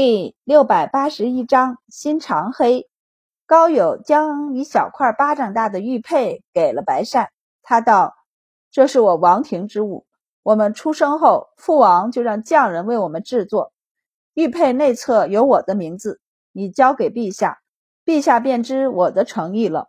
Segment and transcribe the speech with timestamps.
[0.00, 2.88] 第六百八十一章心肠黑。
[3.46, 7.30] 高友将一小块巴掌大的玉佩给了白善，
[7.64, 8.14] 他道
[8.70, 10.06] ：“这是我王庭之物，
[10.44, 13.72] 我们出生后，父王就让匠人为我们制作。
[14.34, 16.20] 玉佩内侧有我的名字，
[16.52, 17.58] 你交给陛下，
[18.04, 19.88] 陛下便知我的诚意了。”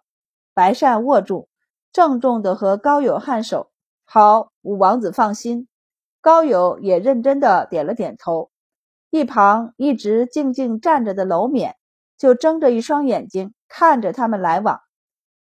[0.56, 1.50] 白善握住，
[1.94, 3.70] 郑重地和高友颔首
[4.06, 5.68] ：“好，五王子放心。”
[6.20, 8.50] 高友也认真地点了点头。
[9.12, 11.76] 一旁一直静静站着的楼冕，
[12.18, 14.82] 就睁着一双眼睛看着他们来往。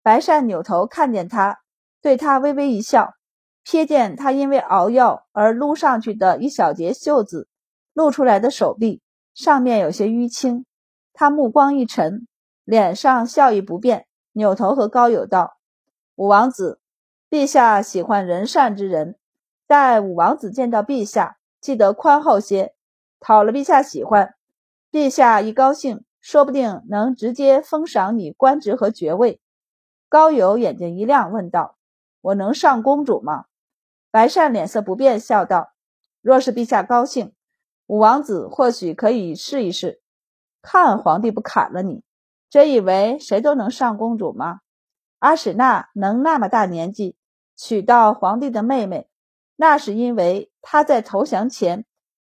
[0.02, 1.60] 白善扭头看见他，
[2.02, 3.14] 对他微微一笑，
[3.66, 7.50] 瞥见他因为熬药而撸上去的一小截袖子，
[7.94, 9.02] 露出来的手臂
[9.34, 10.66] 上面有些淤青。
[11.12, 12.26] 他目光一沉，
[12.64, 15.58] 脸上笑意不变，扭头和高友道
[16.16, 16.80] ：“五王子，
[17.30, 19.18] 陛下喜欢仁善之人，
[19.68, 22.74] 待五王子见到陛下，记得宽厚些。”
[23.20, 24.36] 讨了陛下喜欢，
[24.92, 29.40] 陛下一高兴，说不定能直接封赏你官职和爵位。
[30.10, 31.78] 高友眼睛一亮，问道
[32.22, 33.46] ：“我能上公主吗？”
[34.12, 35.74] 白善脸色不变，笑道
[36.22, 37.34] ：“若是陛下高兴，
[37.88, 40.02] 五王子或许可以试一试，
[40.62, 42.04] 看皇帝不砍了你。
[42.50, 44.62] 真以为谁都能上公主吗？
[45.20, 47.18] 阿史那能那么大年纪
[47.58, 49.10] 娶到皇帝的妹妹，
[49.56, 51.84] 那是因为他在投降前。”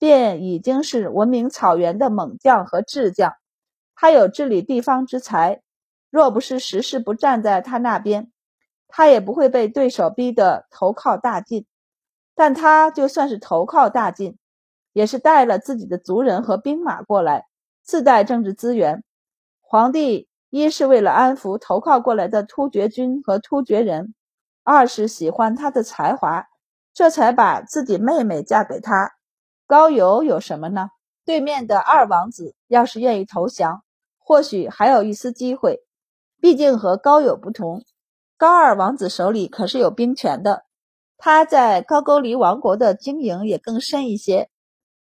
[0.04, 3.36] 便已经是闻名草原的猛将和智将，
[3.96, 5.62] 他有治理地方之才。
[6.10, 8.30] 若不是时势不站在他那边，
[8.90, 11.66] 他也不会被对手逼得投靠大晋。
[12.36, 14.38] 但他就算是投靠大晋，
[14.92, 17.45] 也是带了自己的族人和兵马过来，
[17.82, 19.06] 自带政治资源。
[19.62, 24.14] 皇帝一是为了安抚投靠过来的突厥军和突厥人，
[24.66, 26.45] 二是喜欢他的才华，
[26.94, 29.14] 这才把自己妹妹嫁给他。
[29.74, 30.90] 高邮有什么呢？
[31.26, 33.82] 对面的二王子要是愿意投降，
[34.20, 35.80] 或许还有一丝机会。
[36.40, 37.84] 毕竟和高友不同，
[38.38, 40.64] 高二王子手里可是有兵权的，
[41.17, 44.52] 他在高句丽王国的经营也更深一些。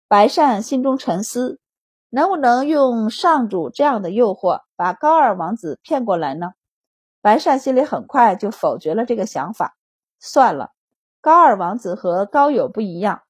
[0.09, 1.61] 白善心中沉思，
[2.11, 6.55] 能不能用上主这样的诱惑把高二王子骗过来呢？
[7.23, 9.77] 白善心里很快就否决了这个想法。
[10.19, 10.71] 算了，
[11.21, 13.23] 高二王子和高友不一样。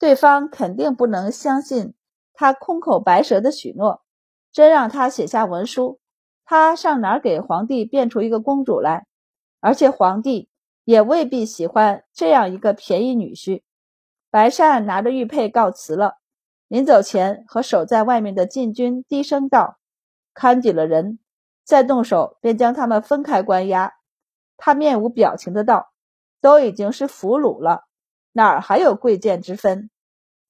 [0.00, 1.92] 对方肯定不能相信
[2.32, 4.02] 他空口白舌的许诺，
[4.50, 6.00] 真让他写下文书，
[6.46, 9.06] 他上哪儿给皇帝变出一个公主来？
[9.60, 10.48] 而且皇帝
[10.84, 13.62] 也未必喜欢这样一个便宜女婿。
[14.30, 16.14] 白善拿着玉佩告辞了，
[16.66, 19.76] 临走前和守在外面的禁军低声道
[20.32, 21.18] ：“看紧了人，
[21.62, 23.92] 再动手便将他们分开关押。”
[24.56, 25.92] 他面无表情的道
[26.40, 27.84] ：“都已经是俘虏了。”
[28.32, 29.90] 哪儿还有贵贱之分？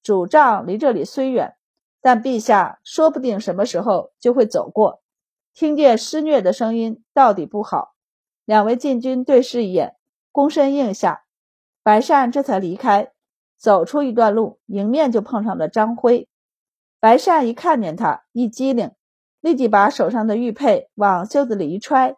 [0.03, 1.55] 主帐离这里虽远，
[2.01, 5.01] 但陛下说不定什么时候就会走过，
[5.53, 7.93] 听见施虐的声音，到底不好。
[8.45, 9.95] 两位禁军对视一眼，
[10.33, 11.23] 躬身应下。
[11.83, 13.11] 白善这才离开，
[13.57, 16.27] 走出一段路，迎面就碰上了张辉。
[16.99, 18.91] 白善一看见他，一激灵，
[19.39, 22.15] 立即把手上的玉佩往袖子里一揣，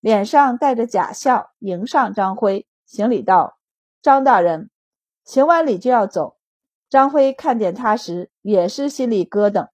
[0.00, 3.58] 脸上带着假笑，迎上张辉，行礼道
[4.02, 4.70] ：“张大人。”
[5.28, 6.38] 行完礼就要走，
[6.88, 9.68] 张辉看见他时也是心里咯噔，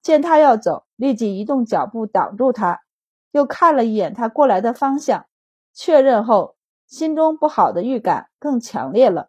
[0.00, 2.80] 见他要走，立即移动脚步挡住他，
[3.30, 5.26] 又看了一眼他过来的方向，
[5.74, 9.28] 确认后，心中不好的预感更强烈了。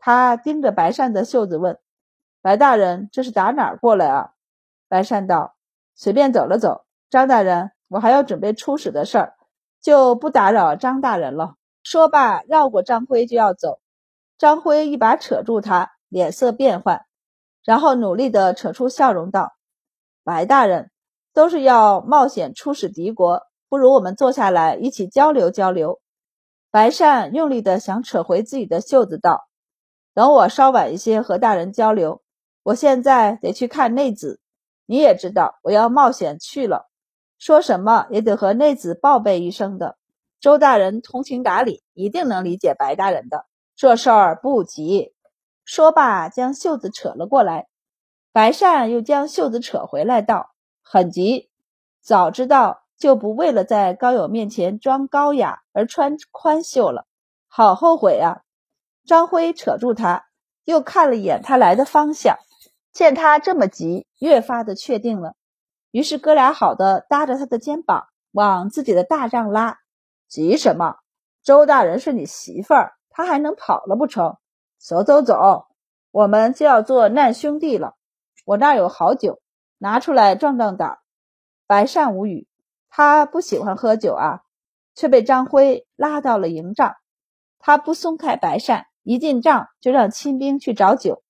[0.00, 1.78] 他盯着白善的袖子问
[2.42, 4.32] ：“白大人，这是打哪儿过来啊？”
[4.90, 5.54] 白善道
[5.94, 9.34] ：“随便走了走。”张大人，我还要准备出使的事儿，
[9.80, 11.54] 就不打扰张大人了。
[11.84, 13.78] 说罢，绕过张辉就要走。
[14.44, 17.06] 张辉一把扯住他，脸色变幻，
[17.64, 19.54] 然后努力地扯出笑容道
[20.22, 20.90] ：“白大人，
[21.32, 23.40] 都是要冒险出使敌国，
[23.70, 25.98] 不如我们坐下来一起交流交流。”
[26.70, 29.48] 白善用力地想扯回自己的袖子，道
[30.12, 32.20] ：“等我稍晚一些和大人交流，
[32.64, 34.40] 我现在得去看内子。
[34.84, 36.90] 你也知道，我要冒险去了，
[37.38, 39.96] 说什么也得和内子报备一声的。
[40.38, 45.14] 周大人通情达理，一定能理解白大人的。”这事儿不急，
[45.64, 47.66] 说罢将袖子扯了过来。
[48.32, 51.50] 白善又将袖子扯回来，道：“很急，
[52.00, 57.06] 早知道就不为了在高友面前装高雅而穿宽袖了，
[57.48, 58.42] 好后悔啊！”
[59.06, 60.24] 张辉扯住他，
[60.64, 62.36] 又看了一眼他来的方向，
[62.92, 65.34] 见他这么急，越发的确定了。
[65.90, 69.78] 于是哥俩好的搭着他的肩膀往自己的大帐拉。
[70.28, 70.96] 急什么？
[71.42, 72.94] 周大人是你媳妇儿。
[73.16, 74.36] 他还能跑了不成？
[74.76, 75.68] 走走走，
[76.10, 77.94] 我们就要做难兄弟了。
[78.44, 79.40] 我那儿有好酒，
[79.78, 80.98] 拿出来壮壮胆。
[81.68, 82.48] 白善无语，
[82.90, 84.40] 他不喜欢喝酒啊，
[84.96, 86.96] 却被张辉拉到了营帐。
[87.60, 91.22] 他不松开白善，一进帐就让亲兵去找酒。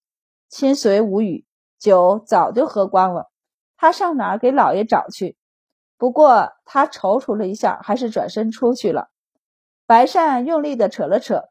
[0.49, 1.45] 亲随无语，
[1.79, 3.31] 酒早就喝光了。
[3.77, 5.37] 他上哪儿给老爷找去？
[5.99, 9.11] 不过他踌躇了一下，还是转身出去了。
[9.87, 11.45] 白善用力的扯了扯，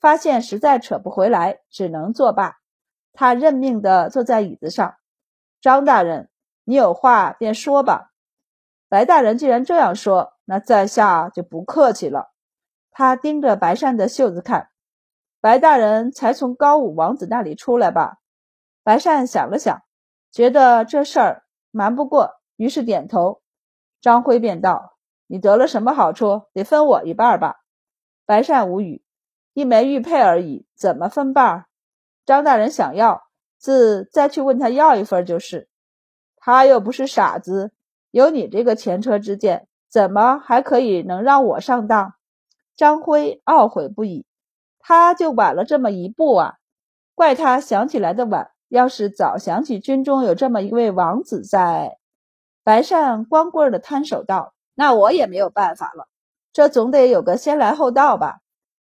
[0.00, 2.56] 发现实在扯不回来，只能作罢。
[3.12, 4.96] 他认命的坐在椅子上。
[5.60, 6.30] 张大人，
[6.64, 8.12] 你有话便说吧。
[8.88, 12.32] 白大人既然这样说，那在下就不客气了。
[12.90, 14.70] 他盯着白善的袖子看。
[15.40, 18.18] 白大人才从高武王子那里出来吧？
[18.82, 19.82] 白善想了想，
[20.32, 23.42] 觉得这事儿瞒不过，于是点头。
[24.00, 24.96] 张辉便道
[25.28, 26.44] ：“你得了什么好处？
[26.52, 27.60] 得分我一半吧。”
[28.26, 29.02] 白善无语，
[29.52, 31.66] 一枚玉佩而已，怎么分半？
[32.24, 33.24] 张大人想要，
[33.58, 35.68] 自再去问他要一份就是。
[36.36, 37.72] 他又不是傻子，
[38.10, 42.14] 有你这个前车之鉴，怎么还可以能让我上当？
[42.76, 44.24] 张辉懊悔不已，
[44.78, 46.54] 他就晚了这么一步啊！
[47.14, 48.50] 怪他想起来的晚。
[48.70, 51.98] 要是早想起军中有这么一位王子在，
[52.62, 56.06] 白善光棍的摊手道：“那我也没有办法了，
[56.52, 58.38] 这总得有个先来后到吧？”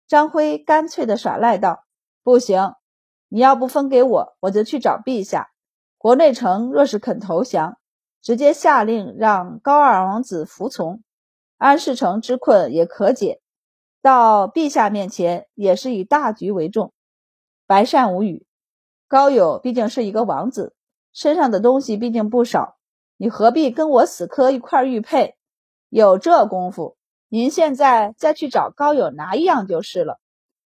[0.08, 1.84] 张辉干脆的耍赖道
[2.24, 2.74] ：“不行，
[3.28, 5.50] 你要不分给我，我就去找陛下。
[5.98, 7.78] 国内城若是肯投降，
[8.22, 11.02] 直接下令让高二王子服从，
[11.58, 13.40] 安世成之困也可解。
[14.00, 16.92] 到陛下面前，也是以大局为重。”
[17.66, 18.46] 白善无语。
[19.08, 20.74] 高友毕竟是一个王子，
[21.12, 22.78] 身上的东西毕竟不少，
[23.16, 25.36] 你何必跟我死磕一块玉佩？
[25.90, 26.97] 有这功夫，
[27.28, 30.18] 您现在再去找高友拿一样就是了。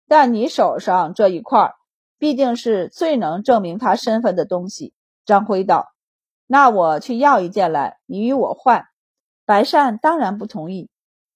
[0.07, 1.73] 但你手上这一块，
[2.17, 4.93] 毕竟是最能证明他身份的东西。
[5.25, 5.87] 张辉道
[6.47, 8.85] ：“那我去要一件来，你与我换。”
[9.45, 10.89] 白善当然不同意。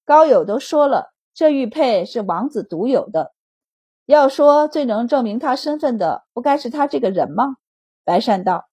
[0.06, 3.32] 高友都说了，这玉佩是王子独有的。
[4.06, 7.56] 要说最能证明他身份的，不该是他这个人吗？
[8.04, 8.66] 白善道：“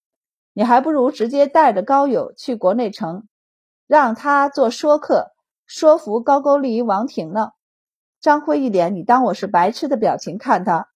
[0.52, 3.28] 你还不如直接带着高友去国内城，
[3.86, 5.30] 让他做说客，
[5.70, 7.52] 说服高句丽王庭呢。”
[8.20, 10.88] 张辉一脸“你当我是白痴”的表情看他，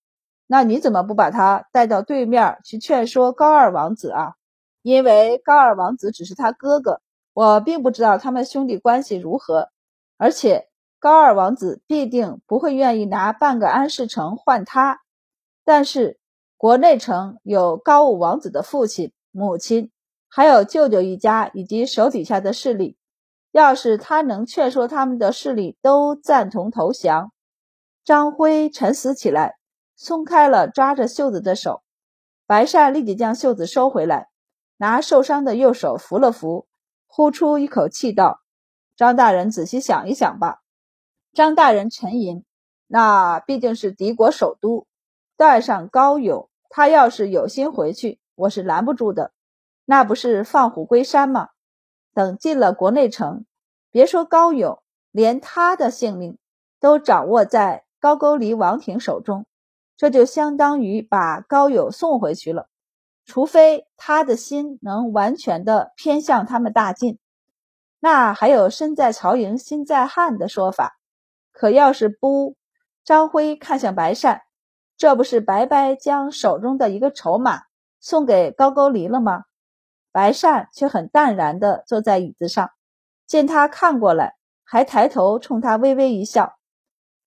[0.49, 4.35] 那你怎么不把他带到对面去劝说高二王子啊？
[4.82, 7.00] 因为高二王子只是他哥哥，
[7.32, 9.71] 我并不知道他们兄弟关系如何，
[10.19, 10.69] 而且。
[11.00, 15.03] 高二王子必定不会愿意拿半个安世城换他，
[15.62, 16.19] 但是
[16.56, 19.91] 国内城有高武王子的父亲、母亲，
[20.31, 22.97] 还有舅舅一家以及手底下的势力。
[23.54, 27.30] 要是他能劝说他们的势力都赞同投降，
[28.02, 29.54] 张辉沉思起来，
[29.94, 31.84] 松开了抓着袖子的手。
[32.46, 34.28] 白善立即将袖子收回来，
[34.76, 36.66] 拿受伤的右手扶了扶，
[37.06, 38.40] 呼出一口气道
[38.98, 40.62] ：“张大人，仔细想一想吧。”
[41.32, 42.44] 张大人沉吟，
[42.88, 44.88] 那毕竟是敌国首都，
[45.36, 49.30] 带上高友，他要是有心回去，我是拦不住的。
[49.84, 51.50] 那不是放虎归山吗？
[52.14, 53.44] 等进了国内城，
[53.90, 56.38] 别说高友，连他的性命
[56.81, 59.44] 都掌握在高句丽王庭手中，
[59.96, 62.69] 这就相当于把高友送回去了。
[63.26, 67.19] 除非他的心能完全的偏向他们大晋，
[67.99, 70.99] 那还有身在曹营心在汉的说法。
[71.50, 72.56] 可要是不，
[73.02, 74.42] 张辉看向白善，
[74.97, 77.62] 这不是白白将手中的一个筹码
[77.99, 79.44] 送给高句丽了吗？
[80.14, 82.71] 白善却很淡然地坐在椅子上，
[83.26, 86.54] 见他看过来，还抬头冲他微微一笑。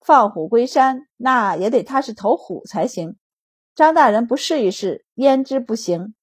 [0.00, 3.18] 放虎归山，那也得他是头虎才行。
[3.74, 6.14] 张大人不试一试，焉知不行？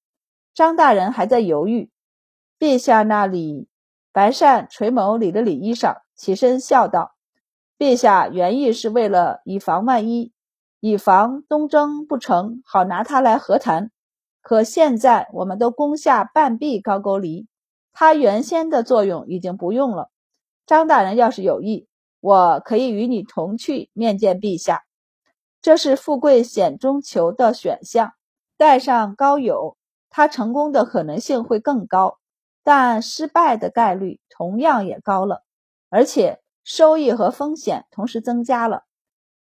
[0.55, 1.91] 张大人还在犹豫。
[2.57, 3.69] 陛下那里，
[4.11, 7.11] 白善垂眸理了理衣裳，起身笑道。
[7.77, 10.33] 陛下原意是为了以防万一，
[10.79, 13.91] 以防东征不成，好拿他来和谈。
[14.47, 17.47] 可现在我们都攻下半壁高句丽，
[17.93, 20.11] 他原先的作用已经不用了。
[20.67, 21.87] 张大人要是有意，
[22.19, 24.83] 我可以与你同去面见陛下。
[25.63, 28.13] 这是富贵险中求的选项。
[28.55, 29.77] 带上高友，
[30.11, 32.19] 他成功的可能性会更高，
[32.63, 35.41] 但失败的概率同样也高了，
[35.89, 36.39] 而且。
[36.67, 38.85] 收益和风险同时增加了。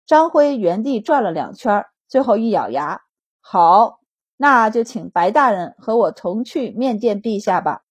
[0.06, 3.00] 张辉原地转了两圈，最后一咬牙
[3.40, 4.02] ：“好，
[4.44, 7.84] 那就请白大人和我同去面见陛下吧。”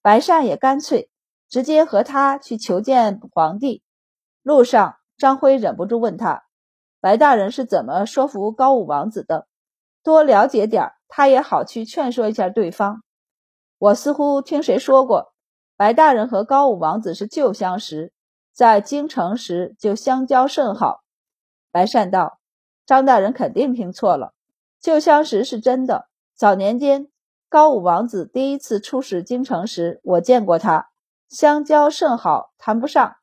[0.00, 1.10] 白善也干脆
[1.50, 3.82] 直接和他去求见皇帝。
[4.42, 6.44] 路上，张辉忍不住问他
[6.98, 9.46] ：“白大人是怎么说服高武王子的？
[10.02, 13.02] 多了解点他也好去劝说一下对方。”
[13.76, 15.34] 我似乎听谁说过，
[15.76, 18.14] 白大人和高武王子是旧相识，
[18.54, 21.02] 在京城时就相交甚好。
[21.70, 22.38] 白善道
[22.86, 24.32] ：“张大人肯定听错了，
[24.82, 26.08] 旧相识是真的。
[26.34, 27.06] 早年间，
[27.48, 30.90] 高武王子第一次出使京城时，我见过他，
[31.28, 33.14] 相交甚好，谈不上。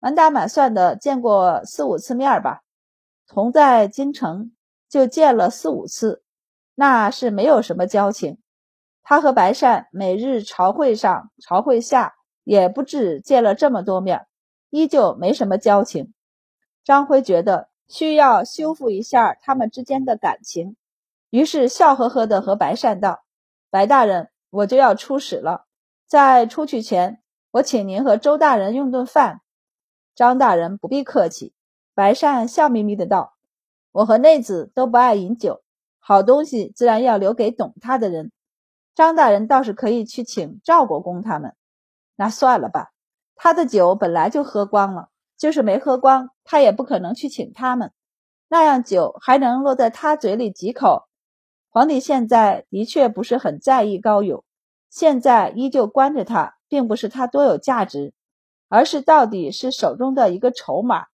[0.00, 2.60] 满打满算的见过四五次面吧，
[3.26, 4.52] 同在京城
[4.86, 6.22] 就见了四五次。”
[6.76, 8.38] 那是没有什么交情，
[9.02, 14.26] 他和白善每日朝会上、朝会下也不止见了这么多面，
[14.68, 16.12] 依旧没什么交情。
[16.84, 20.76] 张辉觉得需要修复一下他们之间的感情，
[21.30, 23.22] 于是笑呵呵的和白善道
[23.70, 25.66] ：“白大人，我就要出使了，
[26.06, 29.40] 在出去前，我请您和周大人用顿饭。”
[30.14, 31.54] 张大人不必客气。
[31.94, 33.34] 白善笑眯眯的道
[33.92, 35.62] ：“我和内子都不爱饮酒。”
[36.00, 38.32] 好东西自然要留给懂他的人。
[38.94, 41.54] 张大人倒是可以去请赵国公他们。
[42.16, 42.92] 那算了吧，
[43.36, 47.92] 他的酒本来就喝光了，就是没喝光，他也不可能去请他们。
[48.48, 51.07] 那样酒还能落在他嘴里几口？
[51.70, 54.44] 皇帝现在的确不是很在意高友，
[54.90, 58.12] 现在依旧关着他，并不是他多有价值，
[58.68, 61.06] 而是到底是手中的一个筹码，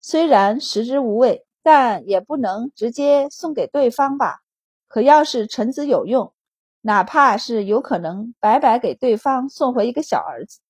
[0.00, 1.44] 虽然食之无味。
[1.60, 4.38] 但也不能直接送给对方吧？
[4.86, 6.32] 可要是臣子有用，
[6.80, 10.60] 哪怕是有可能白白给对方送回一个小儿子，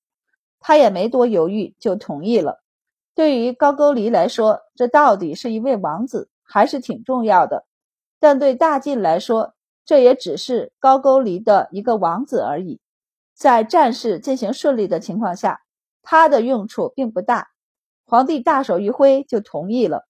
[0.59, 2.61] 他也没多犹豫就同意了。
[3.14, 7.64] 对于高句丽来说，这到底是一位王子，还是挺重要的。
[8.20, 12.80] 但对大晋来说，这也只是高句丽的一个王子而已。
[13.34, 15.62] 在战事进行顺利的情况下，
[16.02, 17.48] 他的用处并不大。
[18.04, 20.06] 皇帝大手一挥就同意了。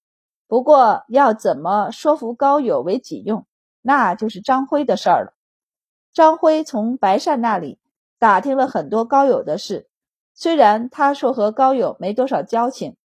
[0.46, 3.46] 不过要怎么说服高友为己用，
[3.82, 5.34] 那就是张辉的事儿了。
[6.12, 7.78] 张辉从白善那里
[8.18, 9.88] 打听了很多高友的事，
[10.32, 12.96] 虽然他说和高友没多少交情，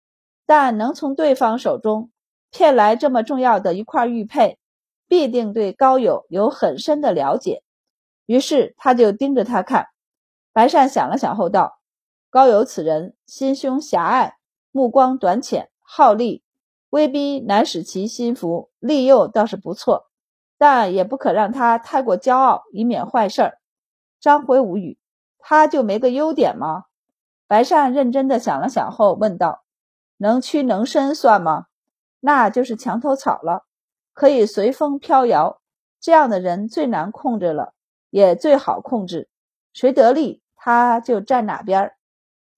[0.46, 2.12] 但能从对方手中
[2.50, 4.58] 骗来这么重要的一块玉佩，
[5.08, 7.64] 必定对高友有很深的了解。
[8.26, 9.88] 于是他就盯着他看。
[10.54, 11.80] 白善想了想后道
[12.30, 14.38] ：“高友此人心胸狭隘，
[14.72, 16.44] 目光短浅，好利。”
[16.92, 20.12] 威逼难使其心服，利诱倒是不错，
[20.60, 23.58] 但也不可让他太过骄傲，以免坏事儿。
[24.20, 25.00] 张辉无语，
[25.40, 26.84] 他就没个优点吗？
[27.48, 29.64] 白善认真的想了想后问道
[30.18, 31.66] ：“能屈能伸算吗？
[32.20, 33.66] 那就是墙头草了，
[34.14, 35.62] 可以随风飘摇。
[36.00, 37.74] 这样的人最难控制了，
[38.10, 39.30] 也最好控制。
[39.74, 41.94] 谁得利，他就站哪边。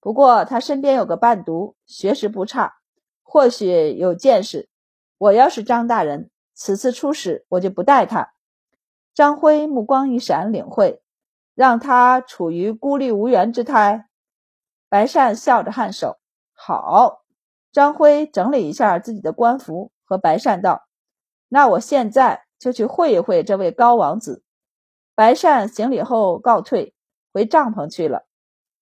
[0.00, 2.74] 不过他身边有个伴读，学识不差。”
[3.28, 4.68] 或许有见识，
[5.18, 8.32] 我要是张大人，此次出使我就不带他。
[9.12, 11.02] 张辉目光一闪，领会，
[11.54, 14.08] 让他处于孤立无援之态。
[14.88, 16.18] 白善笑着颔首，
[16.54, 17.24] 好。
[17.72, 20.85] 张辉整理一下自己的官服，和白善道
[21.48, 24.42] ：“那我现在就去会一会这位高王子。”
[25.14, 26.94] 白善行礼后告退，
[27.32, 28.26] 回帐篷去了。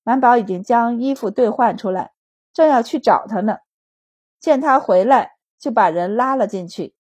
[0.03, 2.13] 满宝已经将衣服兑换出来，
[2.53, 3.59] 正要去找他呢。
[4.41, 6.95] 见他回来，就把人拉了进去。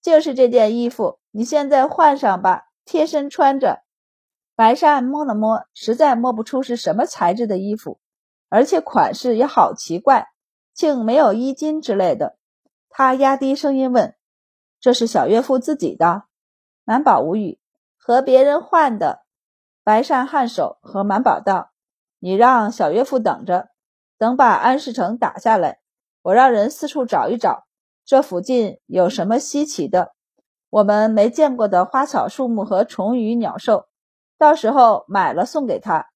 [0.00, 3.82] 就是这件衣服，你现在换上吧，贴身穿着。
[4.56, 8.00] 白善摸了摸，实在摸不出是什么材质的衣服，
[8.48, 10.28] 而且款式也好奇怪，
[10.74, 12.36] 竟没有衣襟之类的。
[12.90, 14.14] 他压低声音问
[14.82, 16.24] ：“这是小岳父自己的？”
[16.84, 17.58] 满宝无语，
[17.96, 19.22] 和别人换的。
[19.84, 21.70] 白善颔首，和满宝道
[22.18, 23.70] ：“你让小岳父等着，
[24.18, 25.78] 等把安世成打下来。”
[26.22, 27.66] 我让人四处找一找，
[28.04, 30.12] 这附近有什么稀奇的、
[30.70, 33.86] 我们没见过的花草树木和虫鱼鸟兽，
[34.38, 36.08] 到时候买了送给他。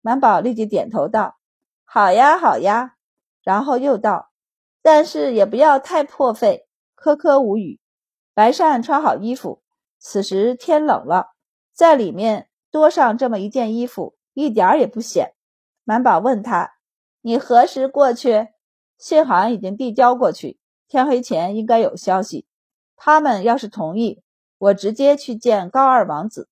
[0.00, 1.36] 满宝立即点头道
[1.84, 2.94] ：“好呀，好呀。”
[3.42, 4.30] 然后又道
[4.82, 7.80] ：“但是也不要太破费。”科科无语。
[8.34, 9.62] 白善穿好衣服，
[9.98, 11.32] 此时天冷了，
[11.72, 15.34] 在里面多上这么一件衣服，一点儿也不显。
[15.84, 16.74] 满宝问他
[17.20, 18.48] ：“你何时过去？”
[18.96, 20.58] 信函已经递交过去，
[20.88, 22.46] 天黑前应该有消息。
[22.96, 24.22] 他们要是同意，
[24.58, 26.44] 我直接去见高二王子；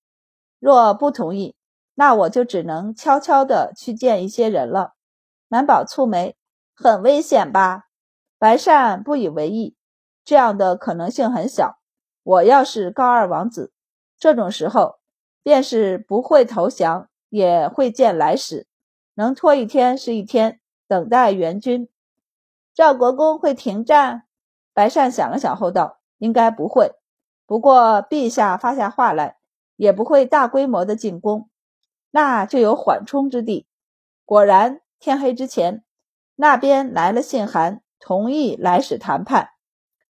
[0.59, 1.55] 若不同意，
[1.95, 4.95] 那我就只能悄悄的去见一些人了。
[5.47, 6.37] 满宝蹙眉，
[6.75, 7.85] 很危险吧？
[8.37, 9.77] 白善不以为意，
[10.25, 11.79] 这样的可能性很小。
[12.23, 13.73] 我要是高二王子，
[14.19, 14.99] 这种时候
[15.43, 18.67] 便是不会投降，也会见来使，
[19.15, 21.89] 能拖一天是一天，等待援军。
[22.75, 24.25] 赵国公会停战？
[24.73, 26.93] 白善想了想后道：“应该不会。
[27.47, 29.39] 不过陛下发下话来，
[29.77, 31.51] 也不会大规模的进攻。
[32.13, 33.67] 那就有缓冲之地。
[34.25, 35.83] 果然，天黑之前，
[36.37, 39.51] 那边来了信函，同意来使谈判。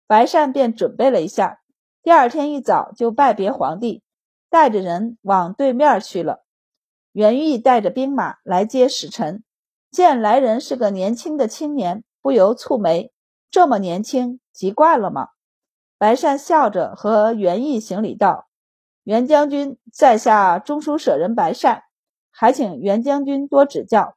[0.07, 1.61] 白善便准备了一下，
[2.03, 4.03] 第二天一早就拜别皇帝，
[4.51, 6.45] 带着人往对面去了。
[7.13, 9.45] 袁毅带着兵马来接使臣，
[9.91, 13.13] 见来人是个年轻的青年，不由蹙眉：
[13.51, 15.29] 这么年轻，急惯了吗？
[15.97, 18.49] 白善笑着和袁毅行礼道
[19.05, 21.85] ：“袁将军在下中书舍人白善，
[22.31, 24.17] 还请袁将军多指教。”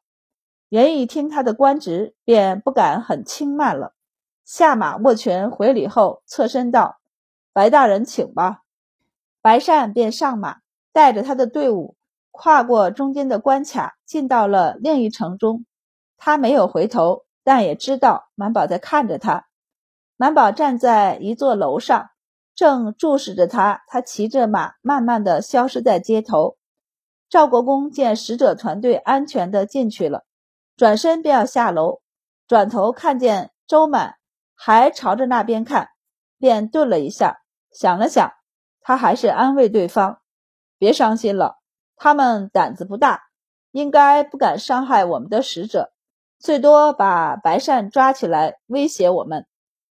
[0.70, 3.94] 袁毅听他的官职，便不敢很轻慢了。
[4.48, 7.01] 下马握拳回礼后，侧身道
[7.51, 8.62] ：“白大人，请吧。”
[9.44, 10.60] 白善便上马，
[10.94, 11.98] 带着他的队伍
[12.32, 15.66] 跨过中间的关卡，进到了另一城中。
[16.16, 19.48] 他没有回头，但也知道满宝在看着他。
[20.16, 22.10] 满宝站在一座楼上，
[22.56, 23.84] 正注视着他。
[23.88, 26.56] 他骑着马，慢慢的消失在街头。
[27.27, 30.24] 赵国公见使者团队安全的进去了，
[30.77, 32.00] 转身便要下楼，
[32.48, 34.16] 转头看见周满
[34.58, 35.90] 还朝着那边看，
[36.40, 37.38] 便顿了一下，
[37.72, 38.34] 想了想，
[38.82, 40.20] 他还是安慰对方
[40.78, 41.60] ：“别伤心了，
[41.96, 43.22] 他们胆子不大，
[43.72, 45.94] 应该不敢伤害我们的使者，
[46.40, 49.46] 最多把白善抓起来威胁我们。”